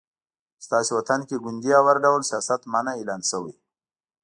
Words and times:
ستاسې 0.65 0.91
وطن 0.99 1.19
کې 1.27 1.41
ګوندي 1.43 1.71
او 1.77 1.83
هر 1.89 1.97
ډول 2.05 2.21
سیاست 2.29 2.61
منع 2.73 2.91
اعلان 2.97 3.21
شوی 3.29 3.55